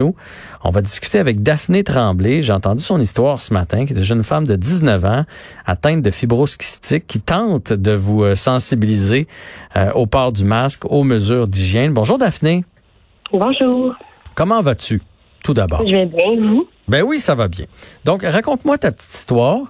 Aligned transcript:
On 0.00 0.70
va 0.70 0.80
discuter 0.80 1.18
avec 1.18 1.42
Daphné 1.42 1.82
Tremblay. 1.82 2.40
J'ai 2.40 2.52
entendu 2.52 2.84
son 2.84 3.00
histoire 3.00 3.40
ce 3.40 3.52
matin, 3.52 3.84
qui 3.84 3.92
est 3.92 3.96
une 3.96 4.04
jeune 4.04 4.22
femme 4.22 4.46
de 4.46 4.54
19 4.54 5.04
ans, 5.04 5.24
atteinte 5.66 6.02
de 6.02 6.10
fibrose 6.12 6.54
kystique, 6.54 7.08
qui 7.08 7.20
tente 7.20 7.72
de 7.72 7.90
vous 7.90 8.22
euh, 8.22 8.36
sensibiliser 8.36 9.26
euh, 9.76 9.90
au 9.94 10.06
port 10.06 10.30
du 10.30 10.44
masque, 10.44 10.84
aux 10.84 11.02
mesures 11.02 11.48
d'hygiène. 11.48 11.94
Bonjour 11.94 12.16
Daphné. 12.16 12.64
Bonjour. 13.32 13.92
Comment 14.36 14.62
vas-tu, 14.62 15.02
tout 15.42 15.52
d'abord? 15.52 15.82
Je 15.84 15.92
vais 15.92 16.06
bien, 16.06 16.48
vous? 16.48 16.68
Ben 16.86 17.02
oui, 17.02 17.18
ça 17.18 17.34
va 17.34 17.48
bien. 17.48 17.66
Donc, 18.04 18.22
raconte-moi 18.22 18.78
ta 18.78 18.92
petite 18.92 19.12
histoire. 19.12 19.62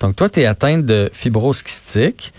Donc, 0.00 0.16
toi, 0.16 0.30
tu 0.30 0.40
es 0.40 0.46
atteinte 0.46 0.86
de 0.86 1.10
fibrose 1.12 1.60
kystique. 1.60 2.32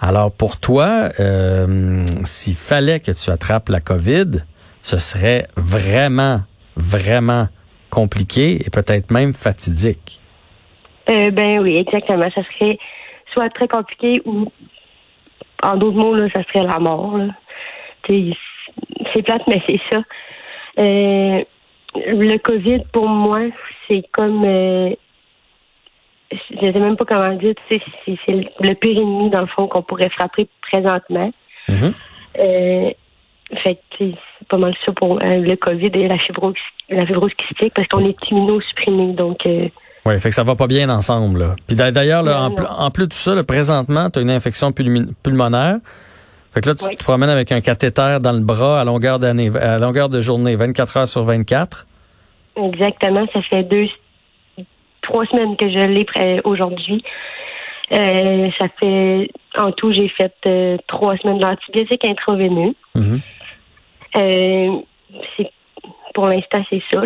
Alors, 0.00 0.30
pour 0.30 0.60
toi, 0.60 1.08
euh, 1.18 2.04
s'il 2.24 2.56
fallait 2.56 3.00
que 3.00 3.12
tu 3.12 3.30
attrapes 3.30 3.70
la 3.70 3.80
COVID, 3.80 4.44
ce 4.82 4.98
serait 4.98 5.48
vraiment 5.56 6.42
vraiment 6.80 7.46
compliqué 7.90 8.64
et 8.64 8.70
peut-être 8.70 9.10
même 9.10 9.34
fatidique. 9.34 10.20
Euh, 11.08 11.30
ben 11.30 11.60
oui, 11.60 11.76
exactement. 11.76 12.30
Ça 12.34 12.42
serait 12.44 12.78
soit 13.32 13.50
très 13.50 13.68
compliqué 13.68 14.20
ou, 14.24 14.50
en 15.62 15.76
d'autres 15.76 15.96
mots, 15.96 16.14
là, 16.14 16.28
ça 16.34 16.42
serait 16.44 16.66
la 16.66 16.78
mort. 16.78 17.18
C'est 18.08 19.22
plate, 19.22 19.42
mais 19.48 19.62
c'est 19.68 19.80
ça. 19.90 20.02
Euh, 20.78 21.44
le 21.94 22.36
COVID, 22.38 22.84
pour 22.92 23.08
moi, 23.08 23.40
c'est 23.88 24.04
comme... 24.12 24.44
Euh, 24.44 24.90
je 26.32 26.66
ne 26.66 26.72
sais 26.72 26.78
même 26.78 26.96
pas 26.96 27.04
comment 27.04 27.34
dire. 27.34 27.54
C'est 27.68 27.80
le 28.28 28.74
pire 28.74 29.00
ennemi, 29.00 29.30
dans 29.30 29.40
le 29.40 29.48
fond, 29.48 29.66
qu'on 29.66 29.82
pourrait 29.82 30.10
frapper 30.10 30.48
présentement. 30.62 31.32
Euh, 31.68 32.90
fait 33.64 33.74
que 33.74 33.80
c'est 33.98 34.48
pas 34.48 34.58
mal 34.58 34.74
ça 34.86 34.92
pour 34.92 35.18
le 35.20 35.56
COVID 35.56 35.90
et 35.94 36.06
la 36.06 36.18
fibrose, 36.18 36.54
la 36.90 37.06
fibrose 37.06 37.32
kystique 37.34 37.72
parce 37.74 37.88
qu'on 37.88 38.04
est 38.04 38.16
immunosupprimé. 38.30 39.12
Donc, 39.12 39.38
euh, 39.46 39.68
oui, 40.06 40.18
fait 40.18 40.30
que 40.30 40.34
ça 40.34 40.44
va 40.44 40.56
pas 40.56 40.66
bien 40.66 40.88
ensemble. 40.88 41.40
Là. 41.40 41.56
Puis 41.66 41.76
d'ailleurs, 41.76 42.24
en, 42.24 42.54
en, 42.54 42.90
plus 42.90 43.06
de 43.06 43.12
ça, 43.12 43.34
là, 43.34 43.44
présentement, 43.44 44.08
tu 44.10 44.18
as 44.18 44.22
une 44.22 44.30
infection 44.30 44.72
pulmonaire. 44.72 45.76
Fait 46.52 46.62
que 46.62 46.68
là, 46.68 46.74
tu 46.74 46.96
te 46.96 47.04
promènes 47.04 47.28
avec 47.28 47.52
un 47.52 47.60
cathéter 47.60 48.18
dans 48.20 48.32
le 48.32 48.40
bras 48.40 48.80
à 48.80 48.84
longueur 48.84 49.18
d'année, 49.18 49.50
à 49.56 49.78
longueur 49.78 50.08
de 50.08 50.20
journée, 50.20 50.56
24 50.56 50.96
heures 50.96 51.08
sur 51.08 51.22
24. 51.24 51.86
Exactement. 52.56 53.26
Ça 53.32 53.42
fait 53.42 53.62
deux, 53.62 53.86
trois 55.02 55.26
semaines 55.26 55.56
que 55.56 55.68
je 55.68 55.78
l'ai 55.78 56.40
aujourd'hui. 56.44 57.04
Euh, 57.92 58.50
ça 58.58 58.68
fait, 58.80 59.30
en 59.58 59.72
tout, 59.72 59.92
j'ai 59.92 60.08
fait 60.08 60.34
euh, 60.46 60.76
trois 60.86 61.16
semaines 61.18 61.38
d'antibiotiques 61.38 62.04
intraveineux. 62.04 62.74
Euh, 64.16 64.76
c'est 65.36 65.50
pour 66.14 66.26
l'instant, 66.26 66.62
c'est 66.70 66.82
ça. 66.92 67.02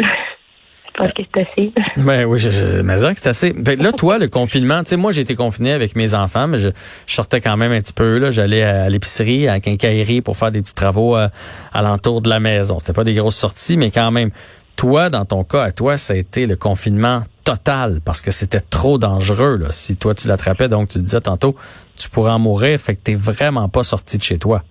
Je 0.97 1.03
pense 1.03 1.13
que 1.13 1.23
c'est 1.35 1.41
assez. 1.41 1.73
Ben 1.97 2.25
oui, 2.25 2.39
je, 2.39 2.51
je 2.51 2.83
mais 2.83 2.99
c'est 2.99 3.27
assez. 3.27 3.53
Ben 3.53 3.81
là, 3.81 3.91
toi, 3.91 4.19
le 4.19 4.29
confinement, 4.29 4.83
tu 4.85 4.91
sais, 4.91 4.97
moi, 4.97 5.11
j'ai 5.11 5.23
été 5.23 5.35
confiné 5.35 5.73
avec 5.73 5.97
mes 5.97 6.15
enfants, 6.15 6.47
mais 6.47 6.59
je, 6.59 6.69
sortais 7.07 7.41
quand 7.41 7.57
même 7.57 7.73
un 7.73 7.81
petit 7.81 7.93
peu. 7.93 8.19
Là, 8.19 8.31
j'allais 8.31 8.63
à 8.63 8.89
l'épicerie, 8.89 9.49
à 9.49 9.55
la 9.55 9.61
quincaillerie 9.61 10.21
pour 10.21 10.37
faire 10.37 10.53
des 10.53 10.63
petits 10.63 10.75
travaux 10.75 11.17
à, 11.17 11.31
euh, 11.75 11.83
l'entour 11.83 12.21
de 12.21 12.29
la 12.29 12.39
maison. 12.39 12.79
C'était 12.79 12.93
pas 12.93 13.05
des 13.05 13.15
grosses 13.15 13.37
sorties, 13.37 13.77
mais 13.77 13.91
quand 13.91 14.11
même. 14.11 14.31
Toi, 14.77 15.09
dans 15.09 15.25
ton 15.25 15.45
cas, 15.45 15.63
à 15.63 15.71
toi, 15.71 15.97
ça 15.97 16.15
a 16.15 16.17
été 16.17 16.47
le 16.47 16.57
confinement 16.57 17.23
total 17.45 18.01
parce 18.05 18.21
que 18.21 18.33
c'était 18.33 18.61
trop 18.61 18.99
dangereux. 18.99 19.57
Là. 19.57 19.69
Si 19.71 19.97
toi, 19.97 20.17
tu 20.17 20.27
l'attrapais, 20.27 20.67
donc 20.67 20.89
tu 20.89 20.99
disais 20.99 21.21
tantôt, 21.21 21.55
tu 21.97 22.11
pourrais 22.11 22.33
en 22.33 22.41
mourir, 22.41 22.81
fait 22.81 22.97
que 22.97 23.01
t'es 23.05 23.15
vraiment 23.15 23.69
pas 23.69 23.85
sorti 23.85 24.19
de 24.19 24.25
chez 24.25 24.39
toi. 24.39 24.63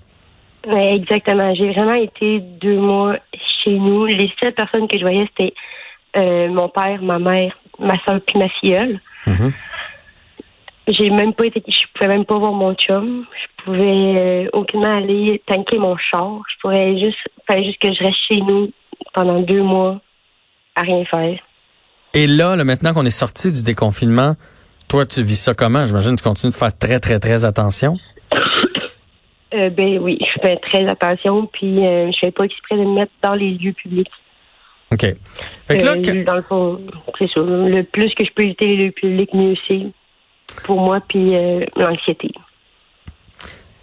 Oui, 0.67 0.81
exactement. 0.81 1.55
J'ai 1.55 1.71
vraiment 1.71 1.93
été 1.93 2.41
deux 2.61 2.77
mois 2.77 3.15
chez 3.63 3.73
nous. 3.73 4.05
Les 4.05 4.31
seules 4.41 4.53
personnes 4.53 4.87
que 4.87 4.97
je 4.97 5.03
voyais, 5.03 5.27
c'était 5.37 5.53
euh, 6.17 6.47
mon 6.49 6.69
père, 6.69 7.01
ma 7.01 7.19
mère, 7.19 7.57
ma 7.79 7.97
soeur 8.03 8.19
puis 8.25 8.39
ma 8.39 8.49
filleule. 8.49 8.99
Mm-hmm. 9.27 9.51
J'ai 10.87 11.09
même 11.09 11.33
pas 11.33 11.45
été, 11.45 11.63
je 11.65 11.85
pouvais 11.93 12.09
même 12.09 12.25
pas 12.25 12.37
voir 12.37 12.51
mon 12.51 12.73
chum. 12.75 13.25
Je 13.41 13.63
pouvais 13.63 13.79
euh, 13.79 14.49
aucunement 14.53 14.97
aller 14.97 15.41
tanker 15.47 15.79
mon 15.79 15.95
char. 15.97 16.41
Je 16.51 16.59
pourrais 16.61 16.99
juste, 16.99 17.17
fallait 17.47 17.63
juste 17.63 17.81
que 17.81 17.93
je 17.93 18.03
reste 18.03 18.19
chez 18.27 18.41
nous 18.41 18.71
pendant 19.13 19.39
deux 19.39 19.61
mois 19.61 20.01
à 20.75 20.81
rien 20.81 21.05
faire. 21.05 21.39
Et 22.13 22.27
là, 22.27 22.55
là 22.55 22.63
maintenant 22.63 22.93
qu'on 22.93 23.05
est 23.05 23.09
sorti 23.09 23.51
du 23.51 23.63
déconfinement, 23.63 24.35
toi, 24.87 25.05
tu 25.05 25.23
vis 25.23 25.39
ça 25.39 25.53
comment? 25.53 25.85
J'imagine 25.85 26.11
que 26.11 26.21
tu 26.21 26.27
continues 26.27 26.51
de 26.51 26.57
faire 26.57 26.77
très, 26.77 26.99
très, 26.99 27.19
très 27.19 27.45
attention. 27.45 27.97
Euh, 29.53 29.69
ben 29.69 29.99
oui, 29.99 30.17
je 30.19 30.41
fais 30.41 30.57
très 30.57 30.87
attention, 30.87 31.45
puis 31.45 31.85
euh, 31.85 32.11
je 32.11 32.17
fais 32.19 32.31
pas 32.31 32.45
exprès 32.45 32.75
de 32.75 32.81
me 32.81 32.95
mettre 32.95 33.11
dans 33.21 33.35
les 33.35 33.51
lieux 33.51 33.73
publics. 33.73 34.09
OK. 34.91 35.01
Fait 35.67 35.77
que 35.77 35.85
là, 35.85 35.91
euh, 35.91 36.23
Dans 36.23 36.35
le 36.35 36.41
fond, 36.41 36.81
c'est 37.19 37.29
ça. 37.29 37.39
Le 37.39 37.83
plus 37.83 38.13
que 38.15 38.25
je 38.25 38.31
peux 38.33 38.43
éviter 38.43 38.65
les 38.65 38.77
lieux 38.77 38.91
publics, 38.91 39.33
mieux 39.33 39.55
c'est 39.67 39.87
pour 40.65 40.81
moi, 40.81 41.01
puis 41.07 41.33
l'anxiété. 41.75 42.31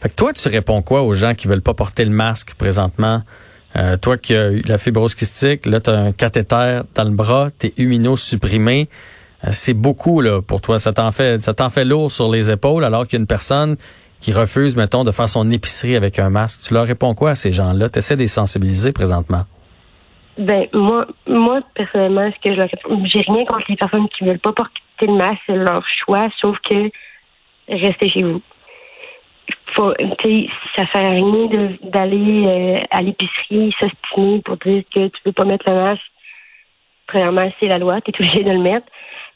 Fait 0.00 0.08
que 0.08 0.14
toi, 0.14 0.32
tu 0.32 0.48
réponds 0.48 0.82
quoi 0.82 1.02
aux 1.02 1.14
gens 1.14 1.34
qui 1.34 1.46
veulent 1.46 1.62
pas 1.62 1.74
porter 1.74 2.04
le 2.04 2.10
masque 2.10 2.54
présentement? 2.54 3.22
toi 4.02 4.18
qui 4.18 4.34
as 4.34 4.50
eu 4.50 4.62
la 4.62 4.78
fibrose 4.78 5.14
kystique, 5.14 5.66
là, 5.66 5.80
tu 5.80 5.90
as 5.90 5.96
un 5.96 6.12
cathéter 6.12 6.80
dans 6.94 7.04
le 7.04 7.10
bras, 7.10 7.50
tu 7.56 7.68
es 7.68 7.72
humino-supprimé. 7.76 8.88
c'est 9.50 9.74
beaucoup 9.74 10.20
là 10.20 10.42
pour 10.42 10.60
toi. 10.60 10.78
Ça 10.78 10.92
t'en 10.92 11.12
fait, 11.12 11.42
ça 11.42 11.54
t'en 11.54 11.68
fait 11.68 11.84
lourd 11.84 12.10
sur 12.10 12.30
les 12.30 12.50
épaules 12.50 12.84
alors 12.84 13.06
qu'il 13.06 13.18
y 13.18 13.20
a 13.20 13.22
une 13.22 13.28
personne 13.28 13.76
qui 14.20 14.32
refusent, 14.32 14.76
mettons, 14.76 15.04
de 15.04 15.10
faire 15.10 15.28
son 15.28 15.50
épicerie 15.50 15.96
avec 15.96 16.18
un 16.18 16.30
masque. 16.30 16.62
Tu 16.66 16.74
leur 16.74 16.86
réponds 16.86 17.14
quoi 17.14 17.30
à 17.30 17.34
ces 17.34 17.52
gens-là? 17.52 17.88
Tu 17.88 17.98
essaies 17.98 18.16
de 18.16 18.20
les 18.20 18.26
sensibiliser 18.26 18.92
présentement? 18.92 19.44
Ben, 20.38 20.66
moi, 20.72 21.06
moi, 21.26 21.60
personnellement, 21.74 22.30
ce 22.30 22.48
que 22.48 22.54
je 22.54 22.62
j'ai 23.04 23.20
rien 23.20 23.44
contre 23.44 23.64
les 23.68 23.76
personnes 23.76 24.08
qui 24.08 24.24
veulent 24.24 24.38
pas 24.38 24.52
porter 24.52 24.80
le 25.02 25.14
masque, 25.14 25.40
c'est 25.46 25.56
leur 25.56 25.82
choix, 26.04 26.28
sauf 26.40 26.56
que 26.68 26.90
restez 27.68 28.10
chez 28.10 28.22
vous. 28.22 28.42
Ça 29.76 30.84
sert 30.92 31.04
à 31.04 31.10
rien 31.10 31.48
d'aller 31.82 32.44
euh, 32.46 32.80
à 32.90 33.02
l'épicerie 33.02 33.72
s'ostiner 33.80 34.40
pour 34.44 34.56
dire 34.58 34.82
que 34.94 35.08
tu 35.08 35.22
peux 35.24 35.32
pas 35.32 35.44
mettre 35.44 35.68
le 35.68 35.76
masque. 35.76 36.02
Premièrement, 37.06 37.50
c'est 37.58 37.66
la 37.66 37.78
loi, 37.78 38.00
tu 38.02 38.10
es 38.10 38.14
obligé 38.14 38.44
de 38.44 38.50
le 38.50 38.58
mettre. 38.58 38.86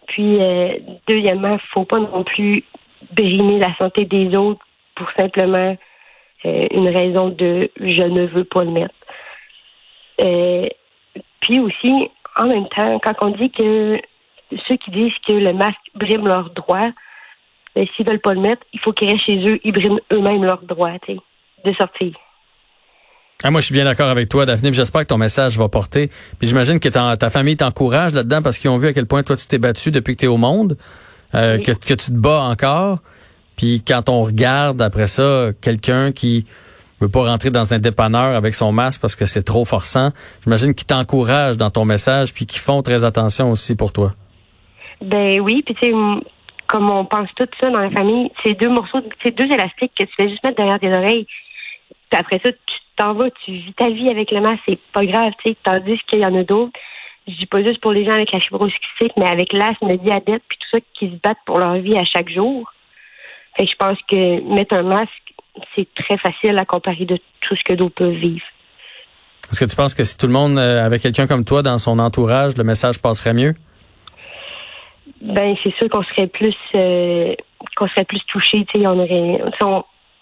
Puis, 0.09 0.41
euh, 0.41 0.78
deuxièmement, 1.09 1.59
faut 1.72 1.84
pas 1.84 1.99
non 1.99 2.25
plus 2.25 2.62
brimer 3.12 3.59
la 3.59 3.75
santé 3.77 4.05
des 4.05 4.34
autres 4.37 4.65
pour 4.97 5.09
simplement 5.19 5.77
euh, 6.44 6.66
une 6.71 6.88
raison 6.88 7.31
de 7.31 7.71
je 7.81 8.05
ne 8.05 8.27
veux 8.27 8.44
pas 8.44 8.65
le 8.65 8.71
mettre. 8.71 8.94
Euh, 10.21 10.69
puis 11.41 11.60
aussi, 11.60 12.10
en 12.37 12.47
même 12.47 12.69
temps, 12.69 12.99
quand 13.00 13.15
on 13.22 13.31
dit 13.31 13.50
que 13.50 14.00
ceux 14.69 14.77
qui 14.77 14.91
disent 14.91 15.19
que 15.27 15.33
le 15.33 15.53
masque 15.53 15.78
brime 15.94 16.27
leurs 16.27 16.50
droits, 16.50 16.91
ben, 17.75 17.87
s'ils 17.97 18.06
veulent 18.06 18.21
pas 18.21 18.34
le 18.34 18.41
mettre, 18.41 18.62
il 18.72 18.81
faut 18.81 18.93
qu'ils 18.93 19.09
restent 19.09 19.25
chez 19.25 19.38
eux, 19.47 19.59
ils 19.65 19.72
briment 19.72 20.00
eux-mêmes 20.12 20.44
leurs 20.44 20.62
droits 20.62 20.97
de 21.65 21.72
sortir. 21.72 22.12
Ah, 23.43 23.50
moi, 23.50 23.60
je 23.60 23.66
suis 23.66 23.75
bien 23.75 23.84
d'accord 23.84 24.09
avec 24.09 24.28
toi, 24.28 24.47
Daphné. 24.47 24.72
J'espère 24.72 25.03
que 25.03 25.09
ton 25.09 25.19
message 25.19 25.59
va 25.59 25.69
porter. 25.69 26.09
Puis 26.38 26.49
j'imagine 26.49 26.78
que 26.78 26.88
ta, 26.88 27.31
famille 27.31 27.56
t'encourage 27.56 28.15
là-dedans 28.15 28.43
parce 28.43 28.59
qu'ils 28.59 28.71
ont 28.71 28.78
vu 28.78 28.88
à 28.88 28.93
quel 28.93 29.06
point 29.06 29.22
toi 29.22 29.37
tu 29.37 29.47
t'es 29.47 29.59
battu 29.59 29.91
depuis 29.91 30.15
que 30.15 30.21
tu 30.21 30.25
es 30.27 30.28
au 30.28 30.37
monde, 30.37 30.77
euh, 31.34 31.59
que, 31.59 31.72
que 31.72 31.94
tu 31.94 31.97
te 31.97 32.12
bats 32.12 32.43
encore. 32.43 33.00
Puis 33.56 33.82
quand 33.87 34.09
on 34.09 34.20
regarde 34.20 34.81
après 34.82 35.06
ça 35.06 35.50
quelqu'un 35.60 36.12
qui 36.12 36.47
veut 37.00 37.09
pas 37.09 37.25
rentrer 37.25 37.50
dans 37.50 37.75
un 37.75 37.78
dépanneur 37.78 38.37
avec 38.37 38.54
son 38.54 38.72
masque 38.72 39.00
parce 39.00 39.16
que 39.16 39.26
c'est 39.26 39.42
trop 39.42 39.65
forçant, 39.65 40.10
j'imagine 40.44 40.75
qu'ils 40.75 40.87
t'encouragent 40.87 41.56
dans 41.56 41.70
ton 41.70 41.84
message 41.84 42.32
puis 42.32 42.47
qu'ils 42.47 42.60
font 42.60 42.82
très 42.82 43.04
attention 43.04 43.50
aussi 43.50 43.76
pour 43.76 43.92
toi. 43.92 44.10
Ben 45.03 45.41
oui, 45.41 45.62
puis 45.65 45.75
tu 45.75 45.88
sais 45.88 45.94
comme 46.66 46.91
on 46.91 47.04
pense 47.04 47.28
tout 47.37 47.47
ça 47.60 47.70
dans 47.70 47.78
la 47.78 47.91
famille, 47.91 48.31
c'est 48.42 48.54
deux 48.54 48.69
morceaux, 48.69 49.00
c'est 49.22 49.34
deux 49.37 49.44
élastiques 49.44 49.92
que 49.98 50.04
tu 50.04 50.12
fais 50.16 50.28
juste 50.28 50.42
mettre 50.42 50.56
derrière 50.56 50.81
tes 50.81 50.92
oreilles. 50.92 51.26
Puis 52.10 52.21
après 52.21 52.41
ça, 52.42 52.50
tu 52.53 52.75
t'en 52.97 53.15
vas, 53.15 53.31
tu 53.44 53.53
vis 53.53 53.75
ta 53.75 53.91
vie 53.91 54.09
avec 54.09 54.31
le 54.31 54.41
masque, 54.41 54.62
c'est 54.66 54.78
pas 54.92 55.04
grave, 55.04 55.32
tu 55.44 55.50
sais, 55.50 55.56
tandis 55.62 56.00
qu'il 56.09 56.21
y 56.21 56.26
en 56.26 56.34
a 56.34 56.42
d'autres. 56.42 56.72
Je 57.26 57.34
dis 57.34 57.47
pas 57.47 57.62
juste 57.62 57.81
pour 57.81 57.92
les 57.92 58.04
gens 58.04 58.12
avec 58.12 58.33
la 58.33 58.41
fibrose 58.41 58.72
mais 59.16 59.27
avec 59.27 59.53
l'asthme, 59.53 59.89
le 59.89 59.98
diabète, 59.98 60.42
puis 60.48 60.59
tout 60.59 60.68
ça 60.72 60.78
qui 60.98 61.06
se 61.10 61.21
battent 61.22 61.39
pour 61.47 61.59
leur 61.59 61.74
vie 61.74 61.97
à 61.97 62.04
chaque 62.04 62.30
jour 62.30 62.71
je 63.59 63.77
pense 63.78 63.98
que 64.09 64.54
mettre 64.54 64.77
un 64.77 64.83
masque, 64.83 65.34
c'est 65.74 65.86
très 65.95 66.18
facile 66.18 66.59
à 66.59 66.65
comparer 66.65 67.04
de 67.04 67.18
tout 67.41 67.56
ce 67.56 67.62
que 67.65 67.74
d'autres 67.74 67.95
peuvent 67.95 68.12
vivre. 68.12 68.45
Est-ce 69.51 69.65
que 69.65 69.71
tu 69.71 69.77
penses 69.77 69.95
que 69.95 70.04
si 70.04 70.16
tout 70.16 70.27
le 70.27 70.33
monde 70.33 70.59
euh, 70.59 70.84
avait 70.84 70.98
quelqu'un 70.98 71.27
comme 71.27 71.45
toi 71.45 71.62
dans 71.62 71.78
son 71.78 71.98
entourage, 71.98 72.56
le 72.56 72.65
message 72.65 73.01
passerait 73.01 73.34
mieux? 73.34 73.54
Ben, 75.21 75.54
c'est 75.62 75.74
sûr 75.77 75.89
qu'on 75.89 76.03
serait 76.03 76.27
plus 76.27 76.56
euh, 76.74 77.34
qu'on 77.77 77.89
serait 77.89 78.04
plus 78.04 78.21
touché. 78.27 78.66
On 78.74 78.98
aurait, 78.98 79.41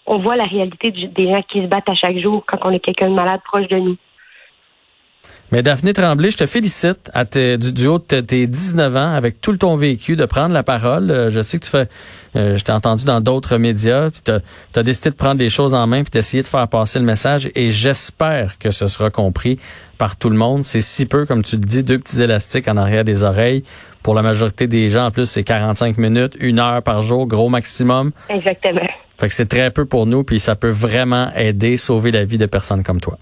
on, 0.05 0.19
voit 0.19 0.35
la 0.35 0.43
réalité 0.43 0.91
des 0.91 1.31
gens 1.31 1.41
qui 1.43 1.61
se 1.61 1.67
battent 1.67 1.89
à 1.89 1.95
chaque 1.95 2.17
jour 2.19 2.43
quand 2.45 2.59
on 2.65 2.71
est 2.71 2.79
quelqu'un 2.79 3.09
de 3.09 3.15
malade 3.15 3.41
proche 3.43 3.67
de 3.67 3.77
nous. 3.77 3.97
Mais 5.53 5.61
Daphné 5.61 5.93
Tremblay, 5.93 6.31
je 6.31 6.37
te 6.37 6.47
félicite 6.47 7.11
à 7.13 7.25
tes, 7.25 7.59
du, 7.59 7.71
du 7.71 7.85
haut 7.85 7.99
de 7.99 8.21
tes 8.21 8.47
19 8.47 8.95
ans, 8.95 9.13
avec 9.13 9.39
tout 9.39 9.51
le 9.51 9.59
ton 9.59 9.75
vécu, 9.75 10.15
de 10.15 10.25
prendre 10.25 10.51
la 10.51 10.63
parole. 10.63 11.11
Euh, 11.11 11.29
je 11.29 11.41
sais 11.41 11.59
que 11.59 11.65
tu 11.65 11.69
fais, 11.69 11.87
euh, 12.35 12.57
je 12.57 12.63
t'ai 12.63 12.71
entendu 12.71 13.05
dans 13.05 13.21
d'autres 13.21 13.57
médias, 13.57 14.09
puis 14.09 14.21
tu 14.25 14.31
as, 14.79 14.81
décidé 14.83 15.11
de 15.11 15.15
prendre 15.15 15.39
les 15.39 15.51
choses 15.51 15.75
en 15.75 15.85
main 15.85 16.01
puis 16.01 16.09
d'essayer 16.09 16.41
de 16.41 16.47
faire 16.47 16.67
passer 16.67 16.97
le 16.97 17.05
message 17.05 17.51
et 17.53 17.69
j'espère 17.69 18.57
que 18.57 18.71
ce 18.71 18.87
sera 18.87 19.11
compris 19.11 19.59
par 19.99 20.15
tout 20.15 20.31
le 20.31 20.37
monde. 20.37 20.63
C'est 20.63 20.81
si 20.81 21.05
peu, 21.05 21.27
comme 21.27 21.43
tu 21.43 21.57
le 21.57 21.61
dis, 21.61 21.83
deux 21.83 21.99
petits 21.99 22.23
élastiques 22.23 22.67
en 22.67 22.75
arrière 22.75 23.03
des 23.03 23.23
oreilles. 23.23 23.63
Pour 24.01 24.15
la 24.15 24.23
majorité 24.23 24.65
des 24.65 24.89
gens, 24.89 25.05
en 25.05 25.11
plus, 25.11 25.27
c'est 25.27 25.43
45 25.43 25.99
minutes, 25.99 26.35
une 26.39 26.57
heure 26.57 26.81
par 26.81 27.03
jour, 27.03 27.27
gros 27.27 27.49
maximum. 27.49 28.11
Exactement. 28.27 28.81
Fait 29.19 29.27
que 29.27 29.35
c'est 29.35 29.45
très 29.45 29.69
peu 29.69 29.85
pour 29.85 30.07
nous, 30.07 30.23
puis 30.23 30.39
ça 30.39 30.55
peut 30.55 30.71
vraiment 30.71 31.31
aider, 31.35 31.77
sauver 31.77 32.09
la 32.09 32.25
vie 32.25 32.39
de 32.39 32.47
personnes 32.47 32.81
comme 32.81 32.99
toi. 32.99 33.19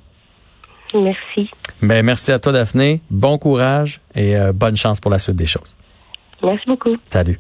Merci. 0.94 1.50
Ben, 1.82 2.06
merci 2.06 2.32
à 2.32 2.40
toi, 2.40 2.52
Daphné. 2.52 3.02
Bon 3.10 3.38
courage 3.38 4.02
et 4.16 4.36
euh, 4.36 4.54
bonne 4.54 4.76
chance 4.76 5.00
pour 5.00 5.12
la 5.12 5.20
suite 5.20 5.36
des 5.36 5.46
choses. 5.46 5.76
Merci 6.44 6.66
beaucoup. 6.68 6.96
Salut. 7.08 7.40